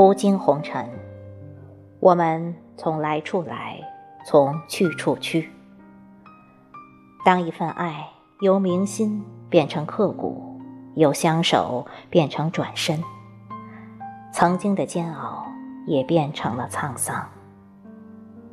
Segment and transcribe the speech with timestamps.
[0.00, 0.88] 途经红尘，
[1.98, 3.78] 我们从来处来，
[4.24, 5.50] 从去处去。
[7.22, 8.08] 当一份爱
[8.40, 10.58] 由铭心变成刻骨，
[10.94, 13.04] 由相守变成转身，
[14.32, 15.44] 曾经的煎熬
[15.86, 17.28] 也变成了沧桑，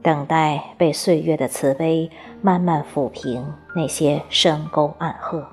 [0.01, 3.41] 等待被岁月的慈悲慢慢抚平
[3.73, 5.47] 那些深沟暗壑。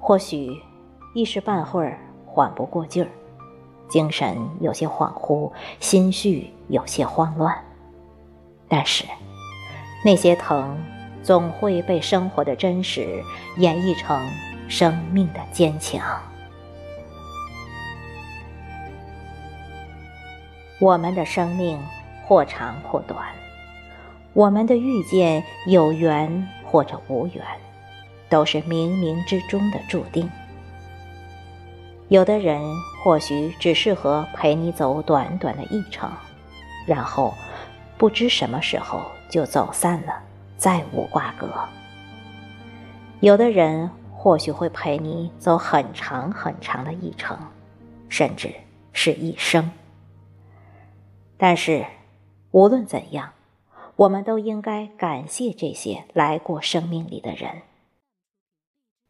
[0.00, 0.58] 或许
[1.14, 3.10] 一时半会儿缓不过劲儿，
[3.88, 7.56] 精神有些恍惚，心绪有些慌乱。
[8.68, 9.04] 但是
[10.04, 10.76] 那些疼，
[11.22, 13.22] 总会被生活的真实
[13.56, 14.28] 演绎成
[14.68, 16.20] 生命的坚强。
[20.80, 21.78] 我们的生命
[22.26, 23.26] 或长或短，
[24.32, 27.44] 我们的遇见有缘或者无缘。
[28.30, 30.28] 都是冥冥之中的注定。
[32.08, 32.60] 有的人
[33.04, 36.10] 或许只适合陪你走短短的一程，
[36.86, 37.34] 然后
[37.98, 40.22] 不知什么时候就走散了，
[40.56, 41.46] 再无瓜葛。
[43.20, 47.36] 有的人或许会陪你走很长很长的一程，
[48.08, 48.50] 甚至
[48.94, 49.70] 是一生。
[51.36, 51.84] 但是，
[52.52, 53.32] 无论怎样，
[53.96, 57.60] 我们都应该感谢这些来过生命里的人。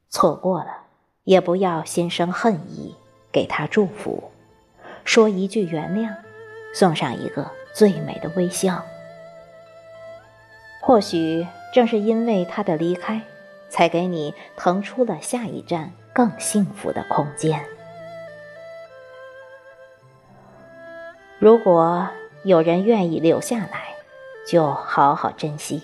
[0.08, 0.78] 错过了，
[1.22, 2.96] 也不要心生恨意，
[3.34, 4.30] 给他祝福，
[5.04, 6.14] 说一句原谅，
[6.72, 8.80] 送上一个最美的微笑。
[10.80, 13.20] 或许正是因为他的离开，
[13.68, 17.60] 才给你腾出了下一站更幸福的空间。
[21.40, 22.08] 如果
[22.44, 23.96] 有人愿意留下来，
[24.46, 25.82] 就好好珍惜。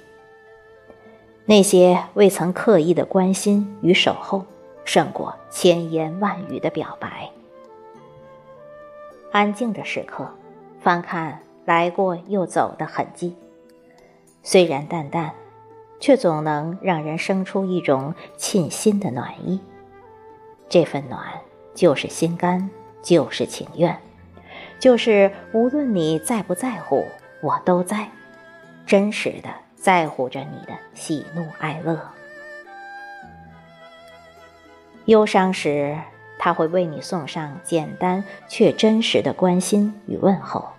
[1.46, 4.44] 那些未曾刻意的关心与守候，
[4.84, 7.28] 胜过千言万语的表白。
[9.32, 10.28] 安静的时刻，
[10.80, 13.36] 翻看来过又走的痕迹，
[14.42, 15.32] 虽然淡淡，
[16.00, 19.60] 却总能让人生出一种沁心的暖意。
[20.68, 21.22] 这份暖，
[21.74, 22.70] 就是心甘，
[23.02, 23.98] 就是情愿，
[24.78, 27.04] 就是无论你在不在乎，
[27.42, 28.08] 我都在，
[28.86, 29.48] 真实的。
[29.80, 31.98] 在乎着你的喜怒哀乐，
[35.06, 35.96] 忧伤时，
[36.42, 40.70] 他会为你送上简单却真实的关心与问候。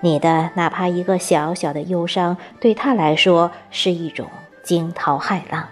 [0.00, 4.28] 你的哪怕一个小小的忧伤，对他来说是一种
[4.62, 5.66] 惊涛骇浪。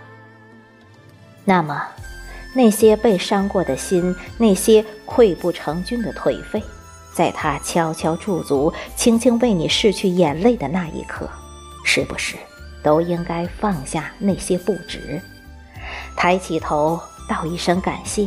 [1.45, 1.81] 那么，
[2.53, 6.61] 那些被伤过的心，那些溃不成军的颓废，
[7.15, 11.29] 在他悄悄驻足、轻轻为你拭去眼泪的那一刻。
[11.85, 12.35] 是不是
[12.83, 15.23] 都应该放下那些不值，
[16.17, 18.27] 抬起头道一声感谢，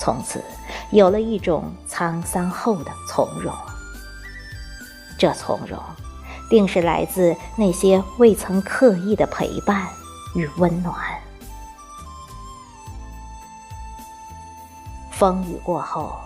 [0.00, 0.42] 从此
[0.90, 3.54] 有了一种沧桑后的从容。
[5.18, 5.78] 这从容，
[6.48, 9.86] 定是来自那些未曾刻意的陪伴
[10.34, 10.96] 与温暖。
[15.10, 16.18] 风雨过后，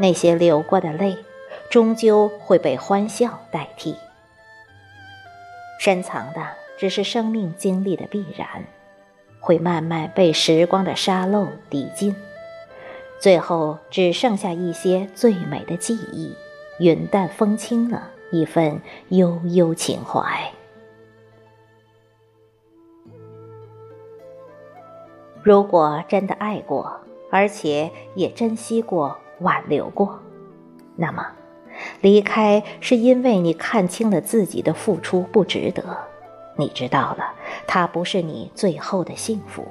[0.00, 1.18] 那些流过的泪，
[1.70, 3.94] 终究会被欢笑代替。
[5.78, 6.40] 深藏的
[6.78, 8.64] 只是生命经历的必然，
[9.38, 12.16] 会慢慢被时光的沙漏抵尽，
[13.24, 16.36] 最后只剩下一些最美的记忆，
[16.78, 20.52] 云淡风轻了一份悠悠情怀。
[25.42, 30.20] 如果真的爱过，而且也珍惜过、挽留过，
[30.94, 31.26] 那么。
[32.02, 35.82] 离开是因为你看清了自己的付出不值得，
[36.58, 37.32] 你知道了
[37.66, 39.66] 他不是你最后的幸福，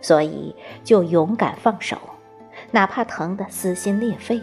[0.00, 1.96] 所以就勇敢放手，
[2.70, 4.40] 哪怕疼得撕心裂肺，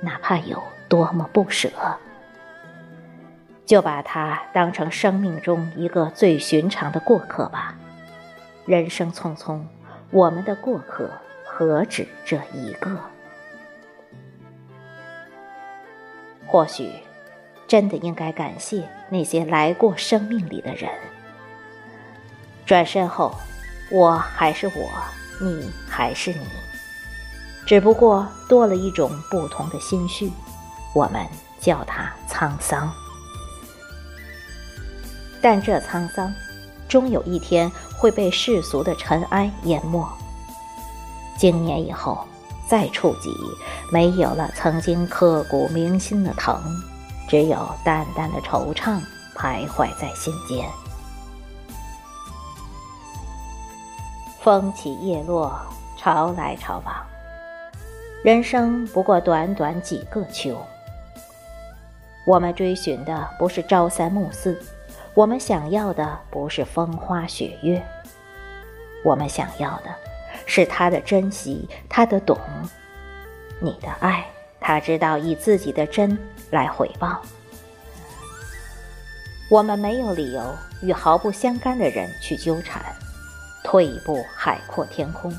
[0.00, 1.70] 哪怕有多么不舍，
[3.66, 7.76] 就把他当成生命中一个最寻常的过客吧。
[8.64, 9.60] 人生匆匆，
[10.10, 11.10] 我们的过客
[11.44, 12.98] 何止这一个？
[16.46, 16.90] 或许，
[17.66, 20.90] 真的应该感谢那些来过生命里的人。
[22.64, 23.34] 转身后，
[23.90, 24.90] 我还是我，
[25.40, 26.46] 你还是你，
[27.66, 30.32] 只不过多了一种不同的心绪，
[30.94, 31.26] 我们
[31.60, 32.90] 叫它沧桑。
[35.42, 36.32] 但这沧桑，
[36.88, 40.08] 终有一天会被世俗的尘埃淹没。
[41.36, 42.26] 经年以后。
[42.68, 43.32] 再触及，
[43.92, 46.60] 没有了曾经刻骨铭心的疼，
[47.28, 49.00] 只有淡淡的惆怅
[49.36, 50.68] 徘徊在心间。
[54.42, 55.56] 风起叶落，
[55.96, 56.92] 潮来潮往，
[58.26, 60.60] 人生不过短短几个秋，
[62.26, 64.60] 我们追寻的不是朝三暮四，
[65.14, 67.80] 我们想要的不是风花雪月，
[69.04, 69.94] 我们想要的
[70.44, 72.36] 是他的珍惜，他的懂，
[73.60, 74.26] 你的爱，
[74.58, 76.18] 他知道以自己的真
[76.50, 77.22] 来回报。
[79.48, 80.42] 我们没有理由
[80.82, 82.82] 与毫不相干的人去纠缠，
[83.62, 85.32] 退一步海阔天空，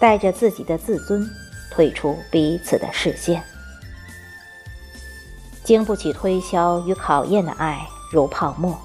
[0.00, 1.24] 带着自己的自尊
[1.78, 3.40] 退出彼此的视线。
[5.62, 8.76] 经不起推敲与考验的爱如泡沫，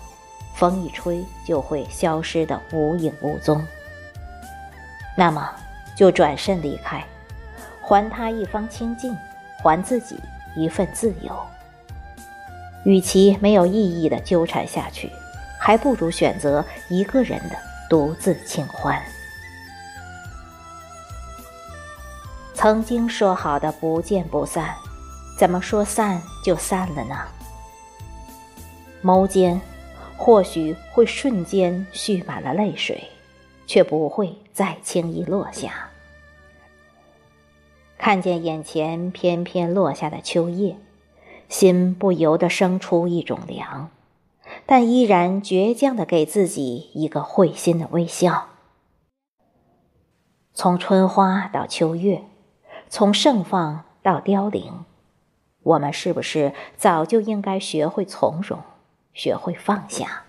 [0.54, 3.66] 风一吹就会消失的无影无踪。
[5.18, 5.50] 那么
[5.95, 7.04] 就转身离开，
[7.81, 9.18] 还他一方清净，
[9.63, 10.19] 还自己
[10.56, 11.36] 一份自由。
[12.86, 15.10] 与其没有意义的纠缠下去，
[15.60, 17.56] 还不如选择一个人的
[17.90, 19.01] 独自清欢。
[22.53, 24.75] 曾经说好的不见不散，
[25.38, 27.15] 怎么说散就散了呢？
[29.03, 29.59] 眸间
[30.15, 33.09] 或许会瞬间蓄满了泪水，
[33.67, 35.89] 却不会再轻易落下。
[37.97, 40.77] 看见眼前翩翩落下的秋叶。
[41.49, 43.91] 心不由得生出一种凉，
[44.65, 48.47] 但依然倔强的给自己一个会心的微笑。
[50.56, 52.23] 从春花到秋月，
[52.95, 54.86] 从盛放到凋零，
[55.63, 58.60] 我们是不是早就应该学会从容，
[59.16, 60.22] 学会放下？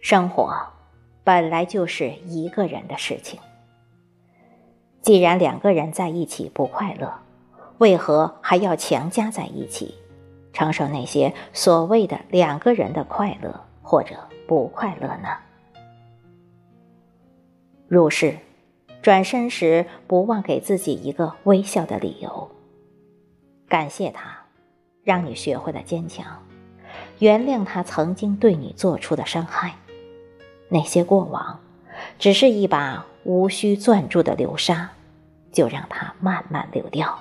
[0.00, 0.68] 生活
[1.22, 3.38] 本来就是一个人的事情，
[5.02, 7.12] 既然两个人在一起不快乐。
[7.76, 9.94] 为何还要强加在一起，
[10.54, 14.16] 承受那些所谓的两个人的快乐或者
[14.48, 15.28] 不快乐呢？
[17.86, 18.34] 入世，
[19.02, 22.50] 转身时不忘给自己一个微笑的理由。
[23.68, 24.46] 感谢他，
[25.02, 26.24] 让你学会了坚强；
[27.18, 29.74] 原谅他曾经对你做出的伤害。
[30.68, 31.60] 那些过往，
[32.18, 34.90] 只是一把无需攥住的流沙，
[35.50, 37.18] 就让它慢慢流掉。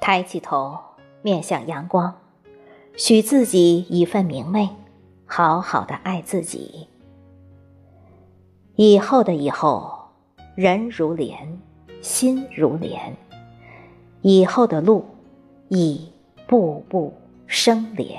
[0.00, 0.76] 抬起头，
[1.22, 2.14] 面向阳光，
[2.96, 4.68] 许自己一份明媚，
[5.24, 6.88] 好好的爱自己。
[8.76, 10.08] 以后的以后，
[10.56, 11.60] 人如莲，
[12.00, 13.16] 心如莲，
[14.20, 15.04] 以后的路，
[15.68, 16.10] 已
[16.48, 17.14] 步步
[17.46, 18.18] 生莲。